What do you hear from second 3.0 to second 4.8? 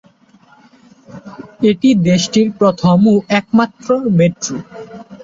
ও একমাত্র মেট্রো।